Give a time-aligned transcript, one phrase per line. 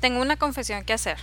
[0.00, 1.18] Tengo una confesión que hacer.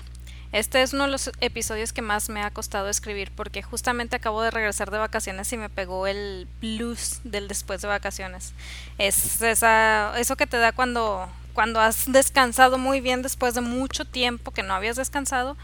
[0.52, 4.42] Este es uno de los episodios que más me ha costado escribir porque justamente acabo
[4.42, 8.54] de regresar de vacaciones y me pegó el blues del después de vacaciones.
[8.98, 14.06] Es esa, eso que te da cuando, cuando has descansado muy bien después de mucho
[14.06, 15.58] tiempo que no habías descansado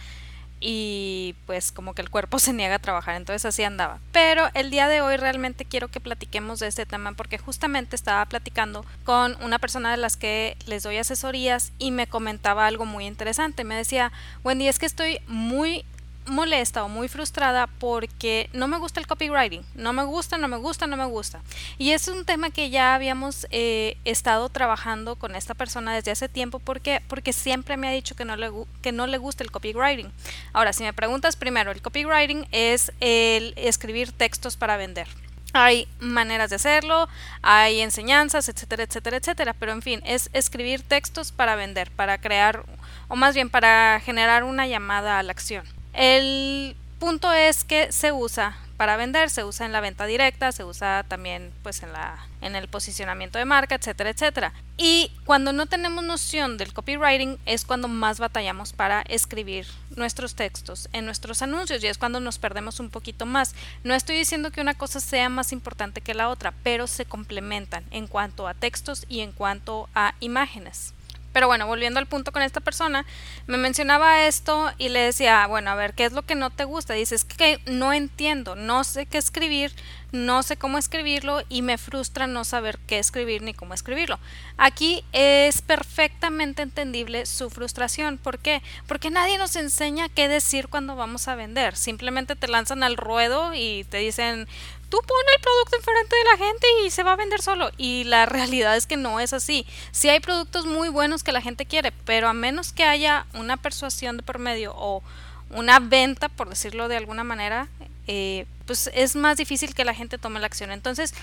[0.61, 3.99] y pues como que el cuerpo se niega a trabajar, entonces así andaba.
[4.11, 8.25] Pero el día de hoy realmente quiero que platiquemos de este tema porque justamente estaba
[8.25, 13.05] platicando con una persona de las que les doy asesorías y me comentaba algo muy
[13.05, 13.63] interesante.
[13.63, 14.11] Me decía,
[14.43, 15.83] Wendy, es que estoy muy
[16.25, 20.57] molesta o muy frustrada porque no me gusta el copywriting, no me gusta, no me
[20.57, 21.41] gusta, no me gusta.
[21.77, 26.29] Y es un tema que ya habíamos eh, estado trabajando con esta persona desde hace
[26.29, 29.51] tiempo porque, porque siempre me ha dicho que no, le, que no le gusta el
[29.51, 30.11] copywriting.
[30.53, 35.07] Ahora, si me preguntas primero, el copywriting es el escribir textos para vender.
[35.53, 37.09] Hay maneras de hacerlo,
[37.41, 39.53] hay enseñanzas, etcétera, etcétera, etcétera.
[39.53, 42.63] Pero en fin, es escribir textos para vender, para crear,
[43.09, 45.65] o más bien para generar una llamada a la acción.
[45.93, 50.63] El punto es que se usa para vender, se usa en la venta directa, se
[50.63, 54.53] usa también pues en la en el posicionamiento de marca, etcétera, etcétera.
[54.77, 60.89] Y cuando no tenemos noción del copywriting es cuando más batallamos para escribir nuestros textos
[60.93, 63.53] en nuestros anuncios y es cuando nos perdemos un poquito más.
[63.83, 67.83] No estoy diciendo que una cosa sea más importante que la otra, pero se complementan
[67.91, 70.93] en cuanto a textos y en cuanto a imágenes.
[71.33, 73.05] Pero bueno, volviendo al punto con esta persona,
[73.47, 76.65] me mencionaba esto y le decía, bueno, a ver, ¿qué es lo que no te
[76.65, 76.93] gusta?
[76.93, 79.73] Dices que no entiendo, no sé qué escribir,
[80.11, 84.19] no sé cómo escribirlo y me frustra no saber qué escribir ni cómo escribirlo.
[84.57, 88.17] Aquí es perfectamente entendible su frustración.
[88.17, 88.61] ¿Por qué?
[88.87, 91.77] Porque nadie nos enseña qué decir cuando vamos a vender.
[91.77, 94.47] Simplemente te lanzan al ruedo y te dicen,
[94.91, 97.71] tú pon el producto enfrente de la gente y se va a vender solo.
[97.77, 99.65] Y la realidad es que no es así.
[99.91, 103.57] Sí hay productos muy buenos que la gente quiere, pero a menos que haya una
[103.57, 105.01] persuasión de por medio o
[105.49, 107.69] una venta, por decirlo de alguna manera,
[108.07, 110.71] eh, pues es más difícil que la gente tome la acción.
[110.71, 111.13] Entonces,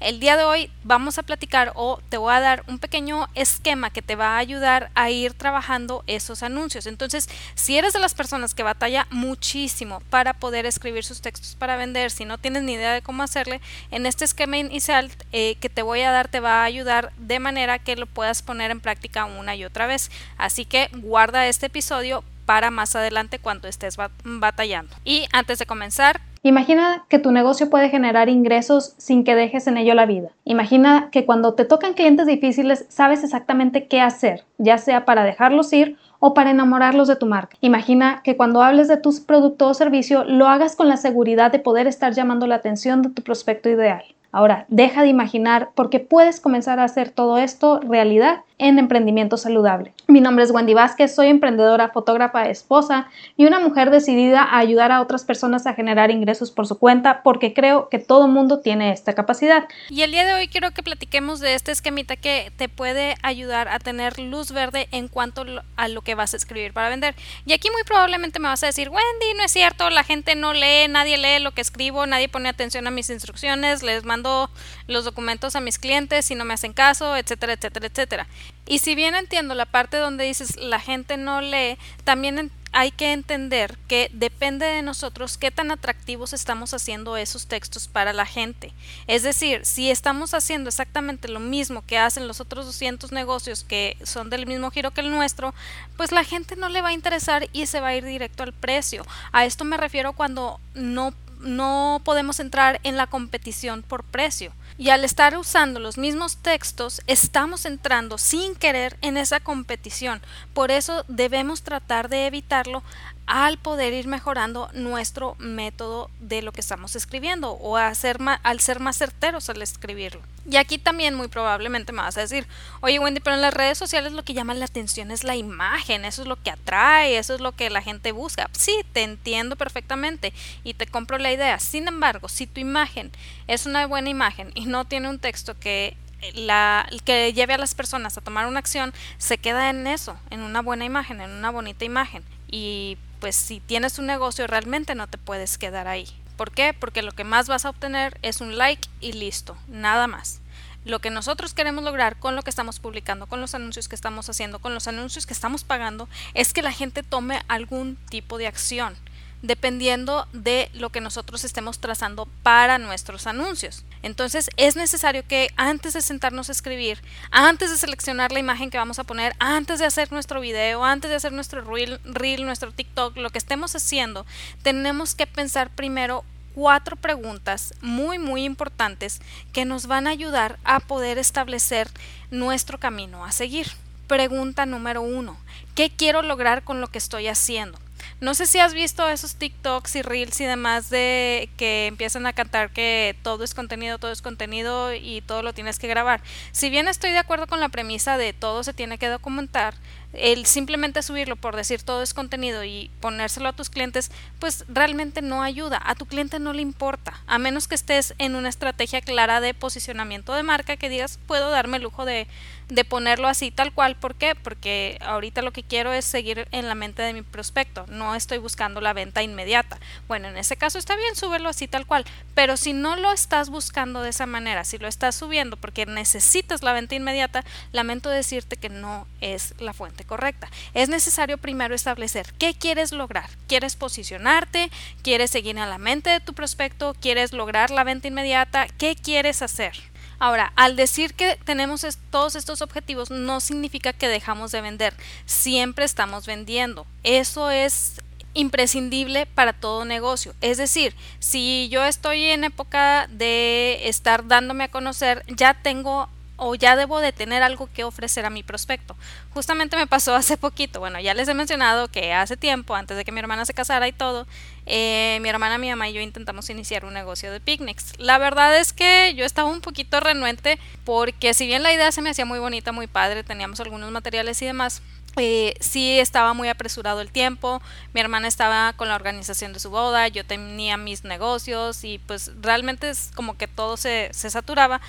[0.00, 3.90] el día de hoy vamos a platicar o te voy a dar un pequeño esquema
[3.90, 6.86] que te va a ayudar a ir trabajando esos anuncios.
[6.86, 11.76] Entonces, si eres de las personas que batalla muchísimo para poder escribir sus textos para
[11.76, 15.70] vender, si no tienes ni idea de cómo hacerle, en este esquema inicial eh, que
[15.70, 18.80] te voy a dar te va a ayudar de manera que lo puedas poner en
[18.80, 20.10] práctica una y otra vez.
[20.36, 24.94] Así que guarda este episodio para más adelante cuando estés batallando.
[25.04, 29.78] Y antes de comenzar, Imagina que tu negocio puede generar ingresos sin que dejes en
[29.78, 30.28] ello la vida.
[30.44, 35.72] Imagina que cuando te tocan clientes difíciles sabes exactamente qué hacer, ya sea para dejarlos
[35.72, 37.56] ir o para enamorarlos de tu marca.
[37.62, 41.58] Imagina que cuando hables de tus producto o servicio lo hagas con la seguridad de
[41.58, 44.04] poder estar llamando la atención de tu prospecto ideal.
[44.30, 49.92] Ahora, deja de imaginar porque puedes comenzar a hacer todo esto realidad en emprendimiento saludable.
[50.06, 54.92] Mi nombre es Wendy Vázquez, soy emprendedora, fotógrafa, esposa y una mujer decidida a ayudar
[54.92, 58.92] a otras personas a generar ingresos por su cuenta porque creo que todo mundo tiene
[58.92, 59.68] esta capacidad.
[59.90, 63.68] Y el día de hoy quiero que platiquemos de este esquemita que te puede ayudar
[63.68, 65.44] a tener luz verde en cuanto
[65.76, 67.14] a lo que vas a escribir para vender.
[67.44, 70.54] Y aquí muy probablemente me vas a decir, Wendy, no es cierto, la gente no
[70.54, 74.50] lee, nadie lee lo que escribo, nadie pone atención a mis instrucciones, les mando
[74.86, 78.26] los documentos a mis clientes y no me hacen caso, etcétera, etcétera, etcétera.
[78.66, 83.12] Y si bien entiendo la parte donde dices la gente no lee, también hay que
[83.12, 88.72] entender que depende de nosotros qué tan atractivos estamos haciendo esos textos para la gente.
[89.06, 93.96] Es decir, si estamos haciendo exactamente lo mismo que hacen los otros 200 negocios que
[94.02, 95.54] son del mismo giro que el nuestro,
[95.96, 98.52] pues la gente no le va a interesar y se va a ir directo al
[98.52, 99.06] precio.
[99.32, 104.52] A esto me refiero cuando no no podemos entrar en la competición por precio.
[104.78, 110.20] Y al estar usando los mismos textos, estamos entrando sin querer en esa competición.
[110.52, 112.82] Por eso debemos tratar de evitarlo
[113.26, 118.80] al poder ir mejorando nuestro método de lo que estamos escribiendo o hacer al ser
[118.80, 120.22] más certeros al escribirlo.
[120.48, 122.46] Y aquí también muy probablemente me vas a decir,
[122.80, 126.04] oye Wendy, pero en las redes sociales lo que llama la atención es la imagen,
[126.04, 128.48] eso es lo que atrae, eso es lo que la gente busca.
[128.52, 130.32] Sí, te entiendo perfectamente
[130.62, 131.58] y te compro la idea.
[131.58, 133.10] Sin embargo, si tu imagen
[133.48, 135.96] es una buena imagen y no tiene un texto que
[136.34, 140.42] la, que lleve a las personas a tomar una acción, se queda en eso, en
[140.42, 142.22] una buena imagen, en una bonita imagen.
[142.48, 146.06] Y pues si tienes un negocio realmente no te puedes quedar ahí.
[146.36, 146.74] ¿Por qué?
[146.78, 150.40] Porque lo que más vas a obtener es un like y listo, nada más.
[150.84, 154.28] Lo que nosotros queremos lograr con lo que estamos publicando, con los anuncios que estamos
[154.28, 158.46] haciendo, con los anuncios que estamos pagando, es que la gente tome algún tipo de
[158.46, 158.96] acción.
[159.42, 163.84] Dependiendo de lo que nosotros estemos trazando para nuestros anuncios.
[164.02, 168.78] Entonces es necesario que antes de sentarnos a escribir, antes de seleccionar la imagen que
[168.78, 173.16] vamos a poner, antes de hacer nuestro video, antes de hacer nuestro reel, nuestro TikTok,
[173.16, 174.26] lo que estemos haciendo,
[174.62, 176.24] tenemos que pensar primero
[176.54, 179.20] cuatro preguntas muy muy importantes
[179.52, 181.90] que nos van a ayudar a poder establecer
[182.30, 183.68] nuestro camino a seguir.
[184.06, 185.36] Pregunta número uno,
[185.74, 187.78] ¿qué quiero lograr con lo que estoy haciendo?
[188.18, 192.32] No sé si has visto esos TikToks y Reels y demás de que empiezan a
[192.32, 196.22] cantar que todo es contenido, todo es contenido y todo lo tienes que grabar.
[196.50, 199.74] Si bien estoy de acuerdo con la premisa de todo se tiene que documentar,
[200.18, 205.22] el simplemente subirlo por decir todo es contenido y ponérselo a tus clientes, pues realmente
[205.22, 205.80] no ayuda.
[205.84, 209.54] A tu cliente no le importa, a menos que estés en una estrategia clara de
[209.54, 212.26] posicionamiento de marca que digas, puedo darme el lujo de,
[212.68, 213.96] de ponerlo así tal cual.
[213.96, 214.34] ¿Por qué?
[214.34, 218.38] Porque ahorita lo que quiero es seguir en la mente de mi prospecto, no estoy
[218.38, 219.78] buscando la venta inmediata.
[220.08, 222.04] Bueno, en ese caso está bien subirlo así tal cual,
[222.34, 226.62] pero si no lo estás buscando de esa manera, si lo estás subiendo porque necesitas
[226.62, 230.48] la venta inmediata, lamento decirte que no es la fuente correcta.
[230.74, 233.28] Es necesario primero establecer qué quieres lograr.
[233.46, 234.70] ¿Quieres posicionarte?
[235.02, 236.94] ¿Quieres seguir en la mente de tu prospecto?
[237.00, 238.66] ¿Quieres lograr la venta inmediata?
[238.78, 239.74] ¿Qué quieres hacer?
[240.18, 244.94] Ahora, al decir que tenemos todos estos objetivos no significa que dejamos de vender.
[245.26, 246.86] Siempre estamos vendiendo.
[247.02, 248.00] Eso es
[248.32, 250.34] imprescindible para todo negocio.
[250.40, 256.54] Es decir, si yo estoy en época de estar dándome a conocer, ya tengo o
[256.54, 258.96] ya debo de tener algo que ofrecer a mi prospecto.
[259.32, 263.04] Justamente me pasó hace poquito, bueno, ya les he mencionado que hace tiempo, antes de
[263.04, 264.26] que mi hermana se casara y todo,
[264.66, 267.92] eh, mi hermana, mi mamá y yo intentamos iniciar un negocio de picnics.
[267.98, 272.02] La verdad es que yo estaba un poquito renuente porque si bien la idea se
[272.02, 274.82] me hacía muy bonita, muy padre, teníamos algunos materiales y demás,
[275.18, 277.62] eh, sí estaba muy apresurado el tiempo,
[277.94, 282.32] mi hermana estaba con la organización de su boda, yo tenía mis negocios y pues
[282.42, 284.82] realmente es como que todo se, se saturaba.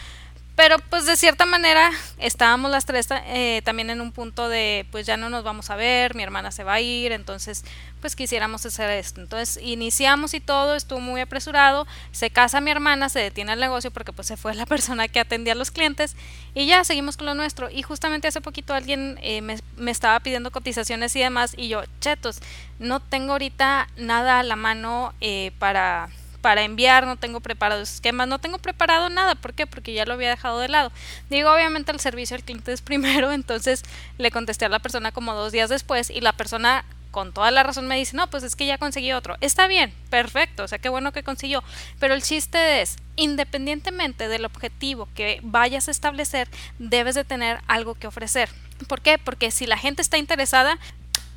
[0.57, 5.05] Pero pues de cierta manera estábamos las tres eh, también en un punto de pues
[5.05, 7.63] ya no nos vamos a ver, mi hermana se va a ir, entonces
[8.01, 9.21] pues quisiéramos hacer esto.
[9.21, 13.91] Entonces iniciamos y todo, estuvo muy apresurado, se casa mi hermana, se detiene el negocio
[13.91, 16.15] porque pues se fue la persona que atendía a los clientes
[16.55, 17.69] y ya seguimos con lo nuestro.
[17.69, 21.83] Y justamente hace poquito alguien eh, me, me estaba pidiendo cotizaciones y demás y yo,
[22.01, 22.39] chetos,
[22.79, 26.09] no tengo ahorita nada a la mano eh, para
[26.47, 29.35] para enviar, no tengo preparado esquemas, no tengo preparado nada.
[29.35, 29.67] ¿Por qué?
[29.67, 30.93] Porque ya lo había dejado de lado.
[31.29, 33.83] Digo, obviamente el servicio al cliente es primero, entonces
[34.17, 37.63] le contesté a la persona como dos días después y la persona con toda la
[37.63, 39.35] razón me dice, no, pues es que ya conseguí otro.
[39.41, 41.65] Está bien, perfecto, o sea, qué bueno que consiguió.
[41.99, 46.47] Pero el chiste es, independientemente del objetivo que vayas a establecer,
[46.79, 48.47] debes de tener algo que ofrecer.
[48.87, 49.17] ¿Por qué?
[49.17, 50.79] Porque si la gente está interesada,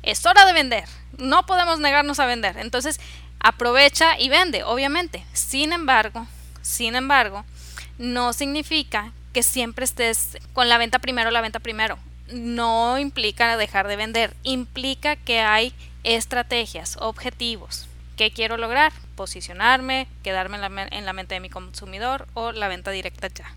[0.03, 0.85] es hora de vender.
[1.17, 2.55] No podemos negarnos a vender.
[2.55, 3.01] Entonces,
[3.43, 5.25] aprovecha y vende, obviamente.
[5.33, 6.27] Sin embargo,
[6.61, 7.45] sin embargo,
[7.97, 11.97] no significa que siempre estés con la venta primero, la venta primero.
[12.31, 15.73] No implica dejar de vender, implica que hay
[16.03, 17.87] estrategias, objetivos.
[18.17, 18.93] ¿Qué quiero lograr?
[19.15, 23.53] Posicionarme, quedarme en la, en la mente de mi consumidor o la venta directa ya.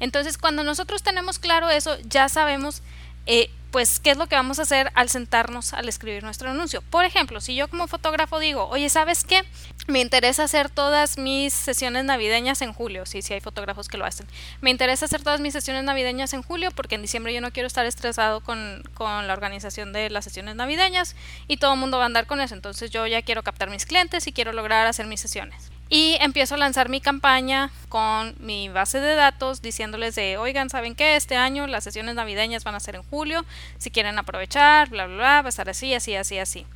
[0.00, 2.82] Entonces, cuando nosotros tenemos claro eso, ya sabemos
[3.26, 6.80] eh, pues, ¿qué es lo que vamos a hacer al sentarnos al escribir nuestro anuncio?
[6.80, 9.42] Por ejemplo, si yo como fotógrafo digo, oye, ¿sabes qué?
[9.88, 14.04] Me interesa hacer todas mis sesiones navideñas en julio, sí, sí hay fotógrafos que lo
[14.04, 14.28] hacen.
[14.60, 17.66] Me interesa hacer todas mis sesiones navideñas en julio porque en diciembre yo no quiero
[17.66, 21.16] estar estresado con, con la organización de las sesiones navideñas
[21.48, 22.54] y todo el mundo va a andar con eso.
[22.54, 26.54] Entonces yo ya quiero captar mis clientes y quiero lograr hacer mis sesiones y empiezo
[26.54, 31.16] a lanzar mi campaña con mi base de datos diciéndoles de, oigan, ¿saben qué?
[31.16, 33.44] Este año las sesiones navideñas van a ser en julio,
[33.78, 36.66] si quieren aprovechar, bla, bla, bla, va a estar así, así, así, así.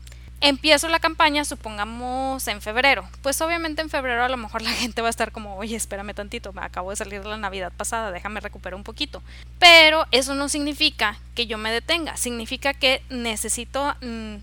[0.41, 3.09] Empiezo la campaña, supongamos en febrero.
[3.23, 6.15] Pues obviamente en febrero a lo mejor la gente va a estar como, oye, espérame
[6.15, 9.23] tantito, me acabo de salir de la Navidad pasada, déjame recuperar un poquito.
[9.59, 14.37] Pero eso no significa que yo me detenga, significa que necesito mm,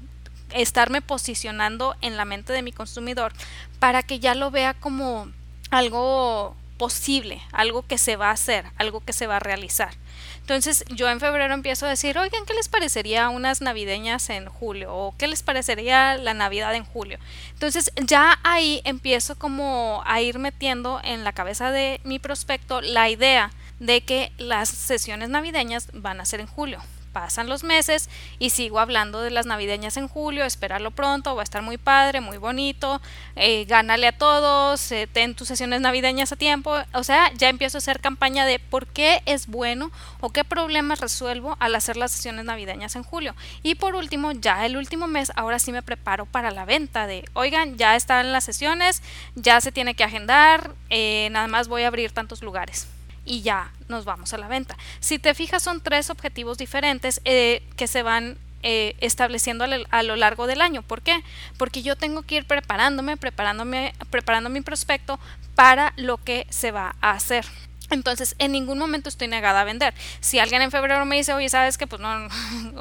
[0.51, 3.33] estarme posicionando en la mente de mi consumidor
[3.79, 5.31] para que ya lo vea como
[5.71, 9.93] algo posible, algo que se va a hacer, algo que se va a realizar.
[10.41, 14.93] Entonces yo en febrero empiezo a decir, oigan, ¿qué les parecería unas navideñas en julio?
[14.93, 17.17] ¿O qué les parecería la Navidad en julio?
[17.53, 23.09] Entonces ya ahí empiezo como a ir metiendo en la cabeza de mi prospecto la
[23.09, 26.79] idea de que las sesiones navideñas van a ser en julio.
[27.15, 31.45] Pasan los meses y sigo hablando de las navideñas en julio, espéralo pronto, va a
[31.45, 33.01] estar muy padre, muy bonito,
[33.37, 37.77] eh, gánale a todos, eh, ten tus sesiones navideñas a tiempo, o sea, ya empiezo
[37.77, 42.11] a hacer campaña de por qué es bueno o qué problemas resuelvo al hacer las
[42.11, 43.33] sesiones navideñas en julio.
[43.63, 47.23] Y por último, ya el último mes, ahora sí me preparo para la venta de,
[47.31, 49.01] oigan, ya están las sesiones,
[49.35, 52.89] ya se tiene que agendar, eh, nada más voy a abrir tantos lugares
[53.25, 54.77] y ya nos vamos a la venta.
[54.99, 60.15] Si te fijas, son tres objetivos diferentes eh, que se van eh, estableciendo a, lo
[60.15, 60.81] largo del año.
[60.81, 61.23] ¿Por qué?
[61.57, 65.19] Porque yo tengo que ir preparándome, preparándome, preparando mi prospecto
[65.53, 67.45] para lo que se va a hacer.
[67.91, 69.93] Entonces, en ningún momento estoy negada a vender.
[70.19, 72.09] Si alguien en febrero me dice, oye, sabes que pues no,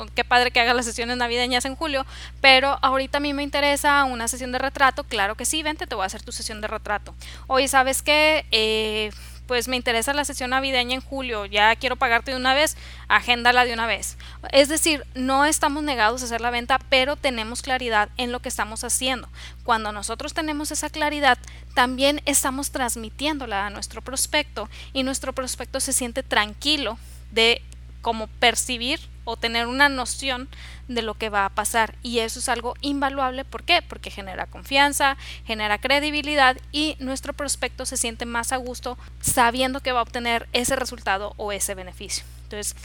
[0.15, 2.07] qué padre que haga las sesiones navideñas en julio,
[2.41, 5.95] pero ahorita a mí me interesa una sesión de retrato, claro que sí, vente, te
[5.95, 7.15] voy a hacer tu sesión de retrato.
[7.47, 9.11] Oye, sabes que eh,
[9.47, 12.77] pues me interesa la sesión navideña en julio, ya quiero pagarte de una vez,
[13.09, 14.17] agéndala de una vez.
[14.53, 18.49] Es decir, no estamos negados a hacer la venta, pero tenemos claridad en lo que
[18.49, 19.29] estamos haciendo.
[19.65, 21.39] Cuando nosotros tenemos esa claridad,
[21.75, 26.99] también estamos transmitiéndola a nuestro prospecto y nuestro prospecto se siente tranquilo
[27.31, 27.63] de
[28.05, 30.51] cómo percibir o tener una noción
[30.89, 31.95] de lo que va a pasar.
[32.03, 33.47] Y eso es algo invaluable.
[33.47, 33.81] ¿Por qué?
[33.81, 39.93] Porque genera confianza, genera credibilidad y nuestro prospecto se siente más a gusto sabiendo que
[39.93, 42.27] va a obtener ese resultado o ese beneficio.
[42.43, 42.77] Entonces,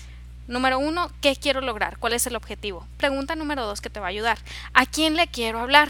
[0.48, 1.98] número uno, ¿qué quiero lograr?
[1.98, 2.88] ¿Cuál es el objetivo?
[2.96, 4.38] Pregunta número dos que te va a ayudar.
[4.74, 5.90] ¿A quién le quiero hablar?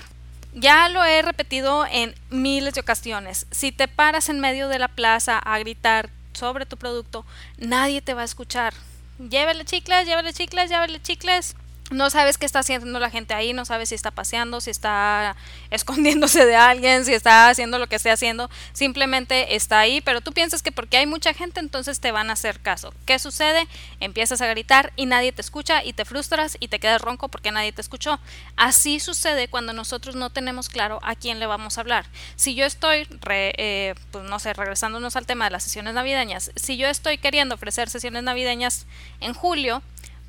[0.55, 3.45] Ya lo he repetido en miles de ocasiones.
[3.51, 7.27] Si te paras en medio de la plaza a gritar sobre tu producto,
[7.59, 8.73] nadie te va a escuchar
[9.19, 11.53] llévele chicles, llévele chicles, llévele chicles
[11.89, 15.35] no sabes qué está haciendo la gente ahí, no sabes si está paseando, si está
[15.71, 20.31] escondiéndose de alguien, si está haciendo lo que esté haciendo, simplemente está ahí, pero tú
[20.31, 22.93] piensas que porque hay mucha gente entonces te van a hacer caso.
[23.05, 23.67] ¿Qué sucede?
[23.99, 27.51] Empiezas a gritar y nadie te escucha y te frustras y te quedas ronco porque
[27.51, 28.19] nadie te escuchó.
[28.55, 32.05] Así sucede cuando nosotros no tenemos claro a quién le vamos a hablar.
[32.35, 36.77] Si yo estoy, eh, pues no sé, regresándonos al tema de las sesiones navideñas, si
[36.77, 38.85] yo estoy queriendo ofrecer sesiones navideñas
[39.19, 39.81] en julio,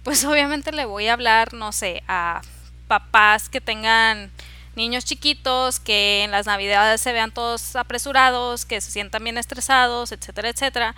[0.05, 2.41] pues obviamente le voy a hablar, no sé, a
[2.89, 4.31] papás que tengan
[4.75, 10.13] niños chiquitos, que en las navidades se vean todos apresurados, que se sientan bien estresados,
[10.13, 10.95] etcétera, etcétera.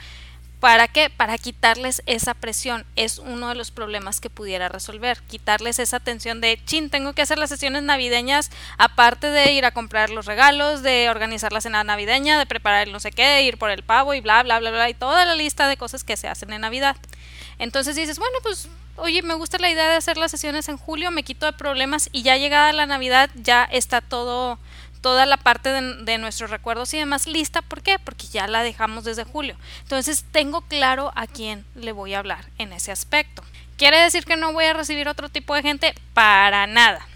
[0.60, 1.10] ¿Para qué?
[1.10, 2.86] Para quitarles esa presión.
[2.94, 5.20] Es uno de los problemas que pudiera resolver.
[5.22, 9.72] Quitarles esa tensión de, chin, tengo que hacer las sesiones navideñas, aparte de ir a
[9.72, 13.42] comprar los regalos, de organizar la cena navideña, de preparar el no sé qué, de
[13.42, 16.04] ir por el pavo y bla, bla, bla, bla, y toda la lista de cosas
[16.04, 16.96] que se hacen en Navidad.
[17.58, 21.10] Entonces dices, bueno, pues oye, me gusta la idea de hacer las sesiones en julio,
[21.10, 24.58] me quito de problemas y ya llegada la Navidad ya está todo,
[25.00, 27.62] toda la parte de, de, nuestros recuerdos y demás lista.
[27.62, 27.98] ¿Por qué?
[27.98, 29.56] Porque ya la dejamos desde julio.
[29.82, 33.42] Entonces tengo claro a quién le voy a hablar en ese aspecto.
[33.76, 35.94] ¿Quiere decir que no voy a recibir otro tipo de gente?
[36.14, 37.06] Para nada.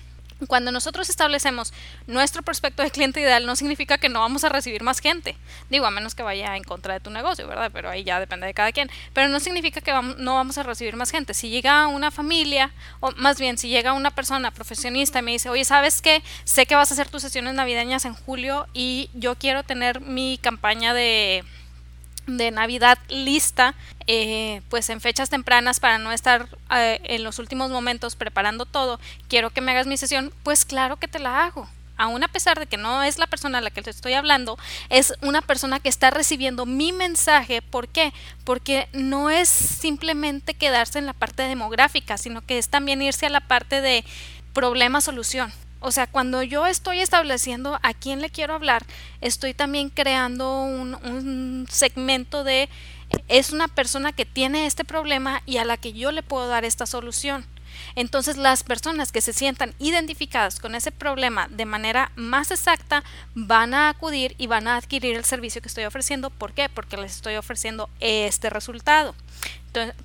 [0.49, 1.73] Cuando nosotros establecemos
[2.07, 5.35] nuestro prospecto de cliente ideal, no significa que no vamos a recibir más gente.
[5.71, 7.71] Digo, a menos que vaya en contra de tu negocio, ¿verdad?
[7.73, 8.91] Pero ahí ya depende de cada quien.
[9.15, 11.33] Pero no significa que no vamos a recibir más gente.
[11.33, 15.49] Si llega una familia, o más bien, si llega una persona profesionista y me dice,
[15.49, 16.23] oye, ¿sabes qué?
[16.45, 20.39] Sé que vas a hacer tus sesiones navideñas en julio y yo quiero tener mi
[20.43, 21.45] campaña de
[22.27, 23.75] de Navidad lista,
[24.07, 29.01] eh, pues en fechas tempranas para no estar eh, en los últimos momentos preparando todo,
[29.29, 31.69] quiero que me hagas mi sesión, pues claro que te la hago.
[31.99, 34.59] Aún a pesar de que no es la persona a la que te estoy hablando,
[34.91, 37.63] es una persona que está recibiendo mi mensaje.
[37.63, 38.13] ¿Por qué?
[38.45, 43.31] Porque no es simplemente quedarse en la parte demográfica, sino que es también irse a
[43.31, 44.05] la parte de
[44.53, 45.53] problema-solución.
[45.81, 48.85] O sea, cuando yo estoy estableciendo a quién le quiero hablar,
[49.21, 52.69] estoy también creando un, segmento de
[53.29, 56.65] es una persona que tiene este problema y a la que yo le puedo dar
[56.65, 57.47] esta solución.
[57.95, 63.75] Entonces las personas que se sientan identificadas con ese problema de manera más exacta van
[63.75, 66.31] a acudir y van a adquirir el servicio que estoy ofreciendo.
[66.31, 66.69] ¿Por qué?
[66.69, 69.15] Porque les estoy ofreciendo este resultado.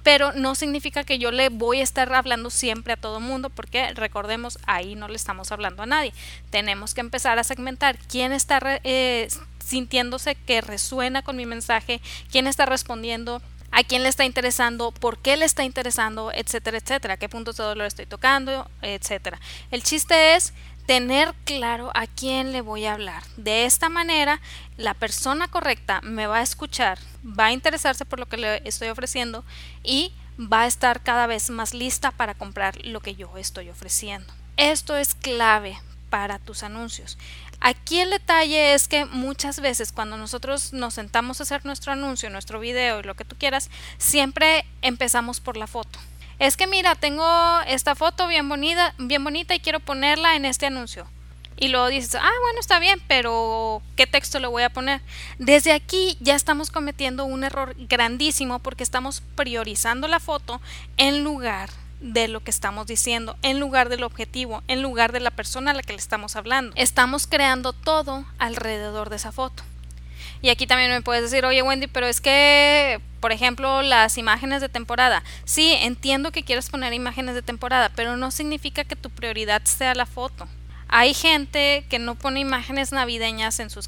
[0.04, 3.94] pero no significa que yo le voy a estar hablando siempre a todo mundo porque
[3.94, 6.14] recordemos, ahí no le estamos hablando a nadie.
[6.50, 9.30] Tenemos que empezar a segmentar quién está eh,
[9.64, 12.02] sintiéndose que resuena con mi mensaje,
[12.32, 13.42] quién está respondiendo
[13.72, 17.64] a quién le está interesando, por qué le está interesando, etcétera, etcétera, qué puntos de
[17.64, 19.40] dolor estoy tocando, etcétera.
[19.72, 20.54] El chiste es
[20.86, 23.24] tener claro a quién le voy a hablar.
[23.38, 24.42] De esta manera,
[24.78, 28.90] la persona correcta me va a escuchar, va a interesarse por lo que le estoy
[28.90, 29.46] ofreciendo
[29.84, 34.34] y va a estar cada vez más lista para comprar lo que yo estoy ofreciendo.
[34.58, 35.80] Esto es clave
[36.12, 37.18] para tus anuncios.
[37.62, 42.30] Aquí el detalle es que muchas veces cuando nosotros nos sentamos a hacer nuestro anuncio,
[42.30, 45.98] nuestro video y lo que tú quieras, siempre empezamos por la foto.
[46.38, 47.26] Es que mira, tengo
[47.66, 51.08] esta foto bien bonita, bien bonita y quiero ponerla en este anuncio.
[51.56, 55.02] Y luego dices, ah, bueno, está bien, pero ¿qué texto le voy a poner?
[55.38, 60.60] Desde aquí ya estamos cometiendo un error grandísimo porque estamos priorizando la foto
[60.98, 61.70] en lugar
[62.02, 65.74] de lo que estamos diciendo, en lugar del objetivo, en lugar de la persona a
[65.74, 66.74] la que le estamos hablando.
[66.76, 69.64] Estamos creando todo alrededor de esa foto.
[70.42, 74.62] Y aquí también me puedes decir, oye Wendy, pero es que, por ejemplo, las imágenes
[74.62, 75.24] de temporada.
[75.46, 79.94] Sí, entiendo que quieres poner imágenes de temporada, pero no significa que tu prioridad sea
[79.94, 80.48] la foto.
[80.88, 83.88] Hay gente que no pone imágenes navideñas en sus,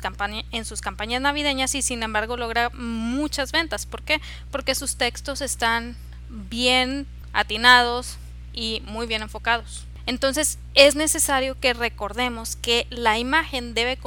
[0.51, 3.85] en sus campañas navideñas y sin embargo logra muchas ventas.
[3.85, 4.21] ¿Por qué?
[4.51, 5.97] Porque sus textos están
[6.29, 8.17] bien atinados
[8.53, 9.85] y muy bien enfocados.
[10.05, 13.97] Entonces es necesario que recordemos que la imagen debe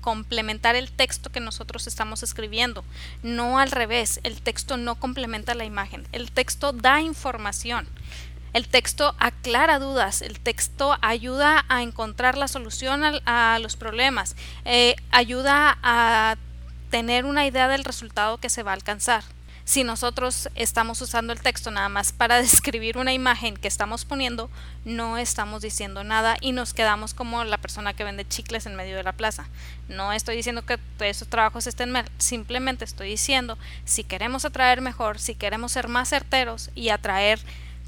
[0.00, 2.84] complementar el texto que nosotros estamos escribiendo,
[3.22, 7.88] no al revés, el texto no complementa la imagen, el texto da información.
[8.52, 14.34] El texto aclara dudas, el texto ayuda a encontrar la solución a, los problemas,
[14.64, 16.36] eh, ayuda a
[16.90, 19.22] tener una idea del resultado que se va a alcanzar
[19.70, 24.50] si nosotros estamos usando el texto nada más para describir una imagen que estamos poniendo,
[24.84, 28.96] no estamos diciendo nada y nos quedamos como la persona que vende chicles en medio
[28.96, 29.46] de la plaza.
[29.86, 35.20] No estoy diciendo que esos trabajos estén mal, simplemente estoy diciendo si queremos atraer mejor,
[35.20, 37.38] si queremos ser más certeros y atraer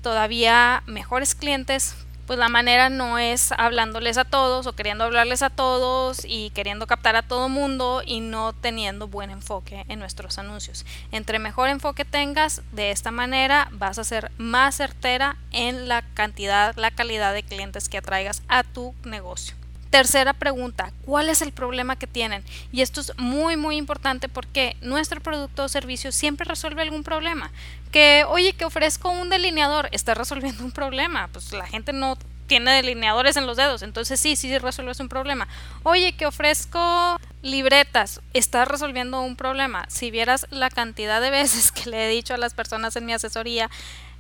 [0.03, 5.51] todavía mejores clientes, pues la manera no es hablándoles a todos o queriendo hablarles a
[5.51, 10.87] todos y queriendo captar a todo mundo y no teniendo buen enfoque en nuestros anuncios.
[11.11, 16.75] Entre mejor enfoque tengas, de esta manera vas a ser más certera en la cantidad,
[16.77, 19.62] la calidad de clientes que atraigas a tu negocio.
[19.93, 22.43] Tercera pregunta, ¿cuál es el problema que tienen?
[22.73, 27.53] Y esto es muy muy importante porque nuestro producto o servicio siempre resuelve algún problema.
[27.91, 31.29] Que, oye, que ofrezco un delineador, está resolviendo un problema.
[31.29, 35.47] Pues la gente no tiene delineadores en los dedos, entonces sí, sí resuelves un problema.
[35.83, 39.85] Oye, que ofrezco libretas, está resolviendo un problema.
[39.91, 43.13] Si vieras la cantidad de veces que le he dicho a las personas en mi
[43.13, 43.69] asesoría,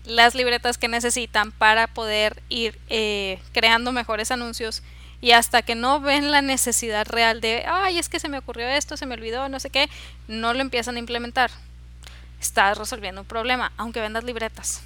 [0.04, 4.82] las libretas que necesitan para poder ir eh, creando mejores anuncios
[5.22, 8.68] y hasta que no ven la necesidad real de, ay, es que se me ocurrió
[8.68, 9.88] esto, se me olvidó, no sé qué,
[10.26, 11.52] no lo empiezan a implementar.
[12.40, 14.82] Estás resolviendo un problema, aunque vendas libretas.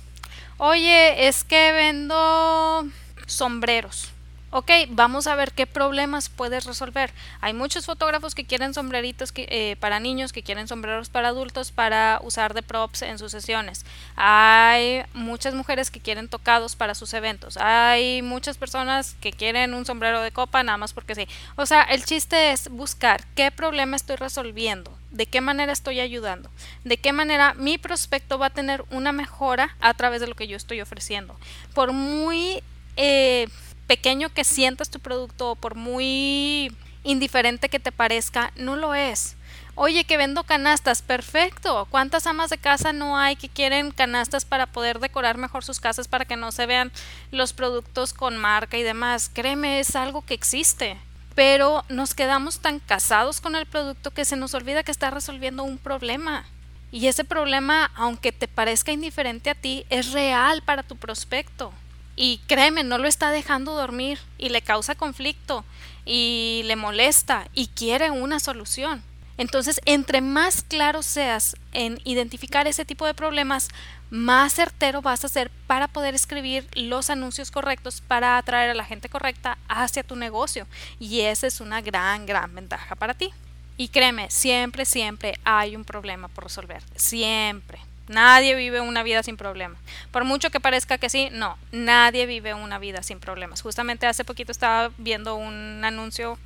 [0.59, 2.87] Oye, es que vendo
[3.27, 4.11] sombreros.
[4.59, 7.13] Ok, vamos a ver qué problemas puedes resolver.
[7.43, 12.21] Hay muchos fotógrafos que quieren sombreritos eh, para niños, que quieren sombreros para adultos para
[12.25, 13.85] usar de props en sus sesiones.
[14.17, 17.59] Hay muchas mujeres que quieren tocados para sus eventos.
[17.59, 21.29] Hay muchas personas que quieren un sombrero de copa nada más porque sí.
[21.57, 26.49] O sea, el chiste es buscar qué problema estoy resolviendo, de qué manera estoy ayudando,
[26.83, 30.49] de qué manera mi prospecto va a tener una mejora a través de lo que
[30.49, 31.37] yo estoy ofreciendo.
[31.75, 32.63] Por muy...
[32.99, 33.49] Eh,
[33.87, 36.73] pequeño que sientas tu producto o por muy
[37.05, 39.37] indiferente que te parezca, no lo es.
[39.79, 41.87] Oye, que vendo canastas, perfecto.
[41.91, 46.09] ¿Cuántas amas de casa no hay que quieren canastas para poder decorar mejor sus casas
[46.09, 46.91] para que no se vean
[47.31, 49.31] los productos con marca y demás?
[49.33, 50.97] Créeme, es algo que existe.
[51.35, 55.63] Pero nos quedamos tan casados con el producto que se nos olvida que está resolviendo
[55.63, 56.47] un problema.
[56.91, 61.71] Y ese problema, aunque te parezca indiferente a ti, es real para tu prospecto.
[62.17, 65.65] Y créeme, no lo está dejando dormir y le causa conflicto
[66.07, 69.03] y le molesta y quiere una solución.
[69.39, 73.69] Entonces, entre más claro seas en identificar ese tipo de problemas,
[74.09, 78.85] más certero vas a ser para poder escribir los anuncios correctos para atraer a la
[78.85, 80.67] gente correcta hacia tu negocio.
[80.99, 83.31] Y esa es una gran, gran ventaja para ti.
[83.77, 86.83] Y créeme, siempre, siempre hay un problema por resolver.
[86.95, 87.79] Siempre.
[88.09, 89.81] Nadie vive una vida sin problemas.
[90.11, 93.63] Por mucho que parezca que sí, no, nadie vive una vida sin problemas.
[93.63, 96.39] Justamente hace poquito estaba viendo un anuncio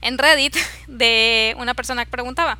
[0.00, 2.58] en Reddit de una persona que preguntaba.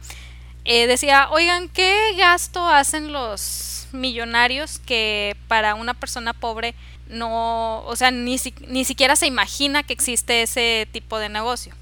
[0.64, 6.74] Eh, decía, oigan, ¿qué gasto hacen los millonarios que para una persona pobre
[7.08, 8.36] no, o sea, ni,
[8.68, 11.74] ni siquiera se imagina que existe ese tipo de negocio?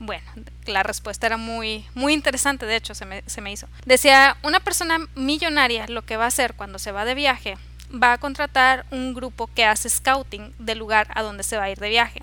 [0.00, 0.24] Bueno,
[0.64, 3.68] la respuesta era muy, muy interesante, de hecho, se me, se me hizo.
[3.84, 7.58] Decía, una persona millonaria lo que va a hacer cuando se va de viaje,
[7.92, 11.70] va a contratar un grupo que hace scouting del lugar a donde se va a
[11.70, 12.22] ir de viaje.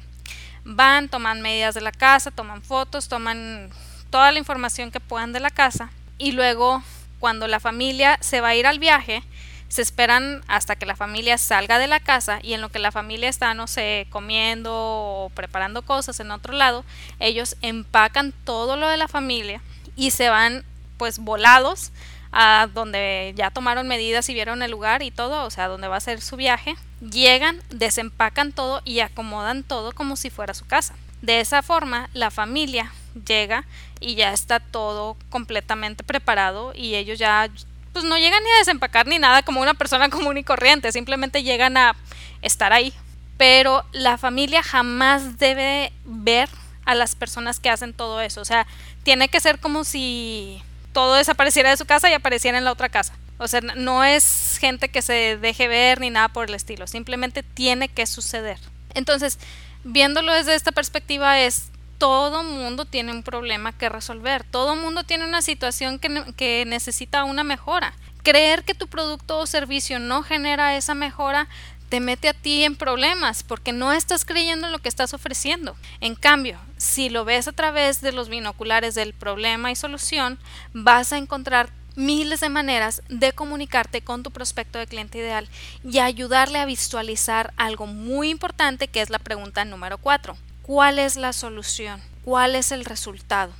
[0.63, 3.69] Van, toman medidas de la casa, toman fotos, toman
[4.09, 6.81] toda la información que puedan de la casa y luego
[7.19, 9.21] cuando la familia se va a ir al viaje,
[9.69, 12.91] se esperan hasta que la familia salga de la casa y en lo que la
[12.91, 16.85] familia está, no sé, comiendo o preparando cosas en otro lado,
[17.19, 19.61] ellos empacan todo lo de la familia
[19.95, 20.63] y se van
[20.97, 21.91] pues volados
[22.31, 25.97] a donde ya tomaron medidas y vieron el lugar y todo, o sea, donde va
[25.97, 30.95] a ser su viaje, llegan, desempacan todo y acomodan todo como si fuera su casa.
[31.21, 32.91] De esa forma, la familia
[33.25, 33.65] llega
[33.99, 37.49] y ya está todo completamente preparado y ellos ya
[37.97, 41.41] pues no llegan ni a desempacar ni nada como una persona común y corriente, simplemente
[41.41, 41.95] llegan a
[42.43, 42.93] estar ahí.
[43.37, 46.47] Pero la familia jamás debe ver
[46.85, 48.67] a las personas que hacen todo eso, o sea,
[49.01, 50.61] tiene que ser como si
[50.93, 53.13] todo desapareciera de su casa y apareciera en la otra casa.
[53.39, 57.41] O sea, no es gente que se deje ver ni nada por el estilo, simplemente
[57.41, 58.59] tiene que suceder.
[58.93, 59.39] Entonces,
[59.83, 65.25] viéndolo desde esta perspectiva es todo mundo tiene un problema que resolver, todo mundo tiene
[65.25, 67.93] una situación que, que, necesita una mejora.
[68.23, 71.47] Creer que tu producto o servicio no genera esa mejora
[71.89, 75.75] te mete a ti en problemas porque no estás creyendo en lo que estás ofreciendo.
[76.01, 80.37] En cambio, si lo ves a través de los binoculares del problema y solución,
[80.73, 85.49] vas a encontrar miles de maneras de comunicarte con tu prospecto de cliente ideal
[85.83, 90.37] y ayudarle a visualizar algo muy importante que es la pregunta número 4.
[90.67, 92.01] ¿Cuál es la solución?
[92.25, 93.53] ¿Cuál es el resultado?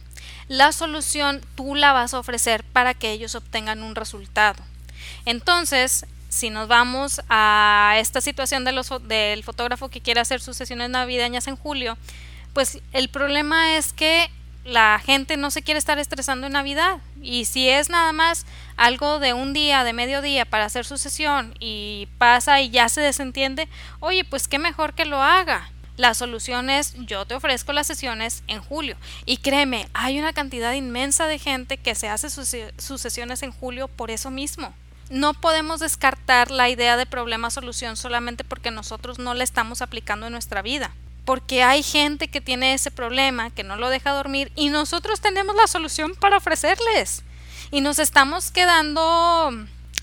[0.50, 4.62] La solución tú la vas a ofrecer para que ellos obtengan un resultado.
[5.24, 11.48] Entonces, si nos vamos a esta situación del fotógrafo que quiere hacer sus sesiones navideñas
[11.48, 11.98] en julio,
[12.54, 14.30] pues el problema es que
[14.66, 16.98] la gente no se quiere estar estresando en Navidad.
[17.22, 20.98] Y si es nada más algo de un día, de medio día para hacer su
[20.98, 23.70] sesión y pasa y ya se desentiende,
[24.02, 25.72] oye, pues qué mejor que lo haga.
[25.98, 28.96] La solución es yo te ofrezco las sesiones en julio.
[29.26, 33.52] Y créeme, hay una cantidad inmensa de gente que se hace sus, sus sesiones en
[33.52, 34.74] julio por eso mismo
[35.10, 40.34] no podemos descartar la idea de problema-solución solamente porque nosotros no la estamos aplicando en
[40.34, 40.92] nuestra vida.
[41.26, 45.56] Porque hay gente que tiene ese problema, que no lo deja dormir y nosotros tenemos
[45.56, 47.24] la solución para ofrecerles.
[47.72, 49.52] Y nos estamos quedando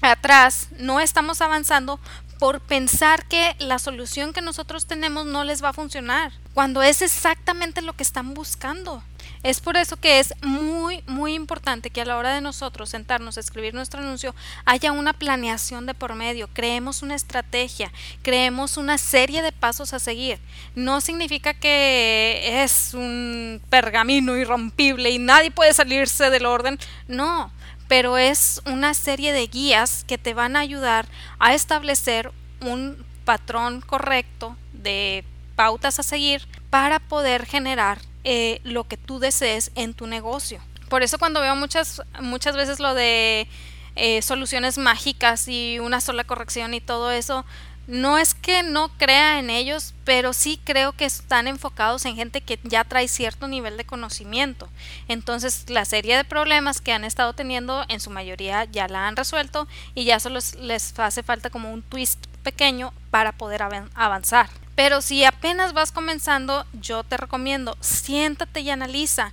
[0.02, 1.98] atrás, no estamos avanzando
[2.44, 7.00] por pensar que la solución que nosotros tenemos no les va a funcionar, cuando es
[7.00, 9.02] exactamente lo que están buscando.
[9.42, 13.38] Es por eso que es muy, muy importante que a la hora de nosotros sentarnos
[13.38, 14.34] a escribir nuestro anuncio
[14.66, 19.98] haya una planeación de por medio, creemos una estrategia, creemos una serie de pasos a
[19.98, 20.38] seguir.
[20.74, 26.78] No significa que es un pergamino irrompible y nadie puede salirse del orden,
[27.08, 27.50] no,
[27.88, 31.06] pero es una serie de guías que te van a ayudar
[31.38, 35.24] a establecer un patrón correcto de
[35.56, 40.60] pautas a seguir para poder generar eh, lo que tú desees en tu negocio.
[40.88, 43.48] Por eso cuando veo muchas, muchas veces lo de
[43.96, 47.44] eh, soluciones mágicas y una sola corrección y todo eso,
[47.86, 52.40] no es que no crea en ellos, pero sí creo que están enfocados en gente
[52.40, 54.68] que ya trae cierto nivel de conocimiento.
[55.08, 59.16] Entonces, la serie de problemas que han estado teniendo, en su mayoría ya la han
[59.16, 63.62] resuelto y ya solo les hace falta como un twist pequeño para poder
[63.94, 64.48] avanzar.
[64.74, 69.32] Pero si apenas vas comenzando, yo te recomiendo, siéntate y analiza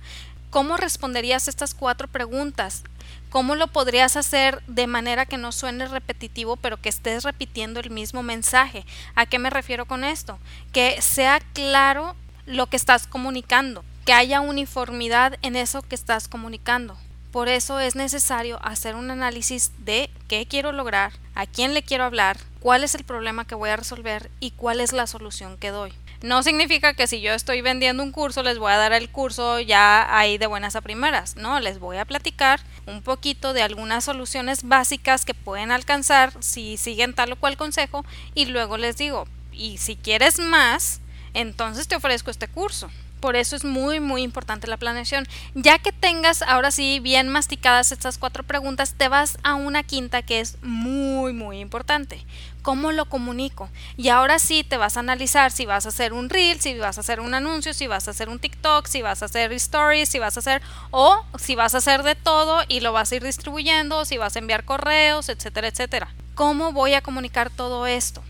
[0.50, 2.84] cómo responderías estas cuatro preguntas.
[3.32, 7.88] ¿Cómo lo podrías hacer de manera que no suene repetitivo, pero que estés repitiendo el
[7.88, 8.84] mismo mensaje?
[9.14, 10.38] ¿A qué me refiero con esto?
[10.70, 12.14] Que sea claro
[12.44, 16.98] lo que estás comunicando, que haya uniformidad en eso que estás comunicando.
[17.30, 22.04] Por eso es necesario hacer un análisis de qué quiero lograr, a quién le quiero
[22.04, 25.70] hablar, cuál es el problema que voy a resolver y cuál es la solución que
[25.70, 25.94] doy.
[26.22, 29.58] No significa que si yo estoy vendiendo un curso les voy a dar el curso
[29.58, 31.34] ya ahí de buenas a primeras.
[31.34, 36.76] No, les voy a platicar un poquito de algunas soluciones básicas que pueden alcanzar si
[36.76, 38.04] siguen tal o cual consejo
[38.34, 41.00] y luego les digo, y si quieres más,
[41.34, 42.88] entonces te ofrezco este curso.
[43.22, 45.28] Por eso es muy, muy importante la planeación.
[45.54, 50.22] Ya que tengas ahora sí bien masticadas estas cuatro preguntas, te vas a una quinta
[50.22, 52.26] que es muy, muy importante.
[52.62, 53.70] ¿Cómo lo comunico?
[53.96, 56.98] Y ahora sí te vas a analizar si vas a hacer un reel, si vas
[56.98, 60.08] a hacer un anuncio, si vas a hacer un TikTok, si vas a hacer stories,
[60.08, 63.14] si vas a hacer o si vas a hacer de todo y lo vas a
[63.14, 66.12] ir distribuyendo, si vas a enviar correos, etcétera, etcétera.
[66.34, 68.20] ¿Cómo voy a comunicar todo esto?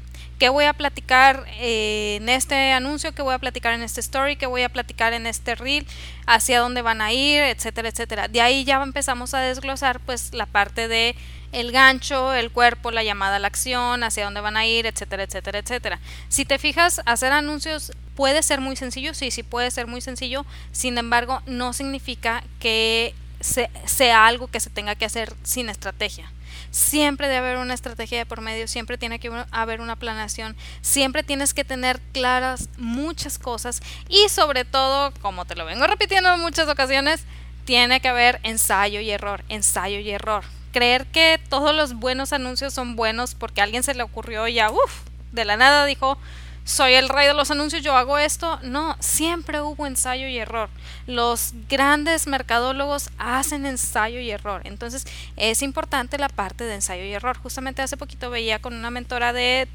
[0.43, 4.35] Qué voy a platicar eh, en este anuncio, qué voy a platicar en este story,
[4.35, 5.87] qué voy a platicar en este reel,
[6.27, 8.27] hacia dónde van a ir, etcétera, etcétera.
[8.27, 11.15] De ahí ya empezamos a desglosar pues la parte de
[11.53, 15.23] el gancho, el cuerpo, la llamada a la acción, hacia dónde van a ir, etcétera,
[15.23, 16.01] etcétera, etcétera.
[16.29, 20.45] Si te fijas, hacer anuncios puede ser muy sencillo, sí, sí puede ser muy sencillo,
[20.73, 26.33] sin embargo, no significa que sea algo que se tenga que hacer sin estrategia.
[26.73, 31.23] Siempre debe haber una estrategia de por medio, siempre tiene que haber una planeación, siempre
[31.23, 36.41] tienes que tener claras muchas cosas y sobre todo, como te lo vengo repitiendo en
[36.41, 37.25] muchas ocasiones,
[37.67, 40.45] tiene que haber ensayo y error, ensayo y error.
[40.73, 44.71] creer que todos los buenos anuncios son buenos porque a alguien se le ocurrió ya,
[44.71, 46.17] uff, de la nada dijo,
[46.65, 48.59] soy el rey de los anuncios, yo hago esto.
[48.63, 50.69] No, siempre hubo ensayo y error.
[51.07, 54.63] Los grandes mercadólogos hacen ensayo y error.
[54.65, 57.37] Entonces es importante la parte de ensayo y error.
[57.39, 59.69] Justamente hace poquito veía con una mentora de,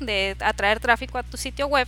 [0.00, 1.86] de, atraer tráfico a tu sitio web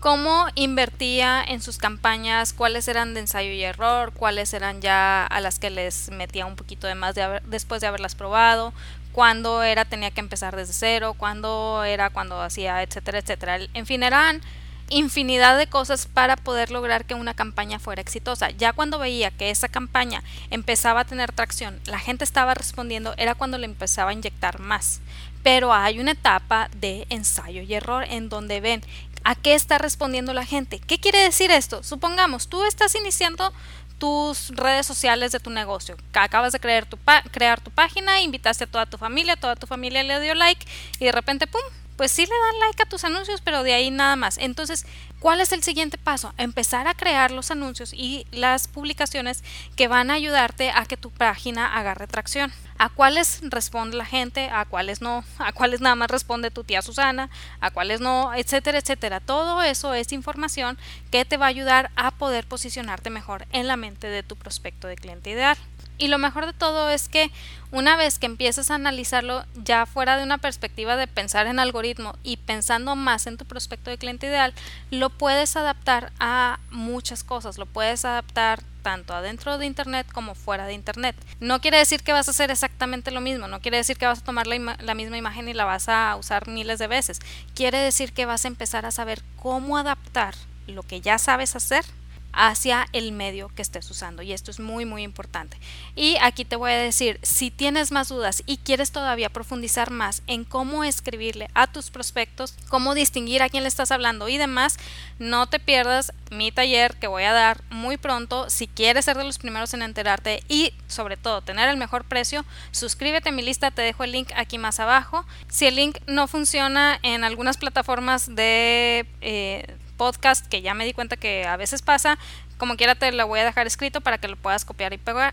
[0.00, 5.40] cómo invertía en sus campañas, cuáles eran de ensayo y error, cuáles eran ya a
[5.40, 8.74] las que les metía un poquito de más de después de haberlas probado,
[9.12, 13.58] cuándo era tenía que empezar desde cero, cuándo era cuando hacía, etcétera, etcétera.
[13.74, 14.40] En fin, eran
[14.88, 18.50] infinidad de cosas para poder lograr que una campaña fuera exitosa.
[18.50, 23.34] Ya cuando veía que esa campaña empezaba a tener tracción, la gente estaba respondiendo, era
[23.34, 25.00] cuando le empezaba a inyectar más.
[25.42, 28.82] Pero hay una etapa de ensayo y error en donde ven
[29.24, 30.78] a qué está respondiendo la gente.
[30.78, 31.82] ¿Qué quiere decir esto?
[31.82, 33.52] Supongamos, tú estás iniciando
[34.02, 35.96] tus redes sociales de tu negocio.
[36.12, 36.98] Acabas de crear tu,
[37.30, 40.66] crear tu página, invitaste a toda tu familia, toda tu familia le dio like
[40.98, 41.60] y de repente, ¡pum!
[41.96, 44.38] Pues sí le dan like a tus anuncios, pero de ahí nada más.
[44.38, 44.86] Entonces,
[45.20, 46.32] ¿cuál es el siguiente paso?
[46.38, 49.44] Empezar a crear los anuncios y las publicaciones
[49.76, 52.52] que van a ayudarte a que tu página agarre tracción
[52.82, 56.82] a cuáles responde la gente, a cuáles no, a cuáles nada más responde tu tía
[56.82, 59.20] Susana, a cuáles no, etcétera, etcétera.
[59.20, 60.76] Todo eso es información
[61.12, 64.88] que te va a ayudar a poder posicionarte mejor en la mente de tu prospecto
[64.88, 65.56] de cliente ideal.
[65.98, 67.30] Y lo mejor de todo es que
[67.70, 72.16] una vez que empieces a analizarlo ya fuera de una perspectiva de pensar en algoritmo
[72.22, 74.52] y pensando más en tu prospecto de cliente ideal,
[74.90, 80.66] lo puedes adaptar a muchas cosas, lo puedes adaptar tanto adentro de Internet como fuera
[80.66, 81.16] de Internet.
[81.40, 84.18] No quiere decir que vas a hacer exactamente lo mismo, no quiere decir que vas
[84.18, 87.20] a tomar la, misma imagen y la vas a usar miles de veces.
[87.54, 90.34] Quiere decir que vas a empezar a saber cómo adaptar
[90.66, 91.84] lo que ya sabes hacer
[92.32, 95.56] hacia el medio que estés usando y esto es muy muy importante.
[95.94, 100.22] Y aquí te voy a decir si tienes más dudas y quieres todavía profundizar más
[100.26, 104.78] en cómo escribirle a tus prospectos cómo distinguir a quién le estás hablando y demás
[105.18, 108.48] no te pierdas mi taller que voy a dar muy pronto.
[108.50, 112.44] Si quieres ser de los primeros en enterarte y sobre todo tener el mejor precio
[112.70, 115.26] suscríbete a mi lista te dejo el link aquí más abajo.
[115.48, 120.94] Si el link no funciona en algunas plataformas de eh, podcast, que ya me di
[120.94, 122.18] cuenta que a veces pasa,
[122.58, 125.32] como quiera te lo voy a dejar escrito para que lo puedas copiar y pegar,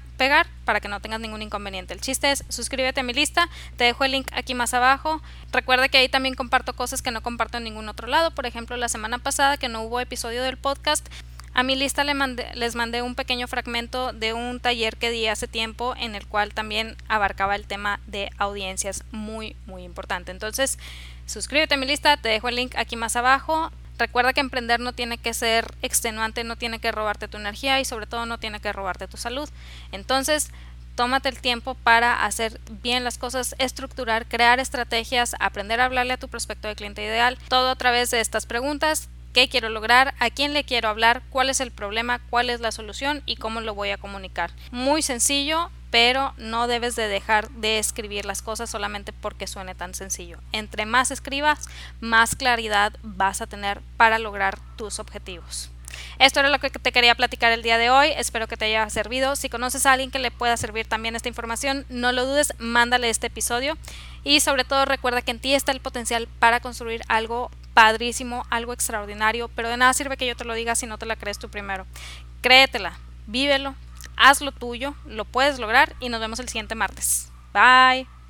[0.63, 1.91] para que no tengas ningún inconveniente.
[1.95, 5.23] El chiste es suscríbete a mi lista, te dejo el link aquí más abajo.
[5.51, 8.29] Recuerda que ahí también comparto cosas que no comparto en ningún otro lado.
[8.29, 11.07] Por ejemplo, la semana pasada que no hubo episodio del podcast,
[11.55, 12.13] a mi lista le
[12.53, 16.53] les mandé un pequeño fragmento de un taller que di hace tiempo en el cual
[16.53, 20.31] también abarcaba el tema de audiencias muy muy importante.
[20.31, 20.77] Entonces,
[21.25, 23.71] suscríbete a mi lista, te dejo el link aquí más abajo.
[23.99, 27.85] Recuerda que emprender no tiene que ser extenuante, no tiene que robarte tu energía y
[27.85, 29.49] sobre todo no tiene que robarte tu salud.
[29.91, 30.51] Entonces,
[30.95, 36.17] tómate el tiempo para hacer bien las cosas, estructurar, crear estrategias, aprender a hablarle a
[36.17, 39.09] tu prospecto de cliente ideal, todo a través de estas preguntas.
[39.33, 40.15] ¿Qué quiero lograr?
[40.19, 41.21] ¿A quién le quiero hablar?
[41.29, 42.19] ¿Cuál es el problema?
[42.29, 43.21] ¿Cuál es la solución?
[43.25, 44.51] ¿Y cómo lo voy a comunicar?
[44.71, 49.93] Muy sencillo, pero no debes de dejar de escribir las cosas solamente porque suene tan
[49.93, 50.39] sencillo.
[50.51, 51.67] Entre más escribas,
[51.99, 55.71] más claridad vas a tener para lograr tus objetivos.
[56.19, 58.09] Esto era lo que te quería platicar el día de hoy.
[58.15, 59.35] Espero que te haya servido.
[59.35, 63.09] Si conoces a alguien que le pueda servir también esta información, no lo dudes, mándale
[63.09, 63.77] este episodio.
[64.23, 68.73] Y sobre todo recuerda que en ti está el potencial para construir algo padrísimo, algo
[68.73, 71.39] extraordinario, pero de nada sirve que yo te lo diga si no te la crees
[71.39, 71.87] tú primero.
[72.41, 73.75] Créetela, vívelo,
[74.19, 77.31] haz lo tuyo, lo puedes lograr y nos vemos el siguiente martes.
[77.53, 78.18] Bye.